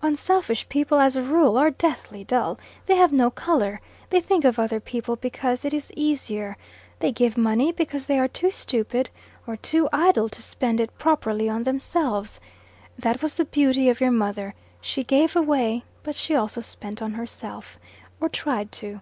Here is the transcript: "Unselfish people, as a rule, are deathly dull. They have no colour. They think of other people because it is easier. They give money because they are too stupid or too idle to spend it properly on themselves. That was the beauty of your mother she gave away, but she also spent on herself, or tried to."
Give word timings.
"Unselfish 0.00 0.68
people, 0.68 1.00
as 1.00 1.16
a 1.16 1.24
rule, 1.24 1.58
are 1.58 1.72
deathly 1.72 2.22
dull. 2.22 2.56
They 2.86 2.94
have 2.94 3.12
no 3.12 3.32
colour. 3.32 3.80
They 4.10 4.20
think 4.20 4.44
of 4.44 4.60
other 4.60 4.78
people 4.78 5.16
because 5.16 5.64
it 5.64 5.74
is 5.74 5.90
easier. 5.96 6.56
They 7.00 7.10
give 7.10 7.36
money 7.36 7.72
because 7.72 8.06
they 8.06 8.16
are 8.20 8.28
too 8.28 8.52
stupid 8.52 9.10
or 9.44 9.56
too 9.56 9.88
idle 9.92 10.28
to 10.28 10.40
spend 10.40 10.78
it 10.80 10.96
properly 10.98 11.48
on 11.48 11.64
themselves. 11.64 12.38
That 12.96 13.20
was 13.22 13.34
the 13.34 13.44
beauty 13.44 13.88
of 13.88 14.00
your 14.00 14.12
mother 14.12 14.54
she 14.80 15.02
gave 15.02 15.34
away, 15.34 15.82
but 16.04 16.14
she 16.14 16.36
also 16.36 16.60
spent 16.60 17.02
on 17.02 17.14
herself, 17.14 17.76
or 18.20 18.28
tried 18.28 18.70
to." 18.70 19.00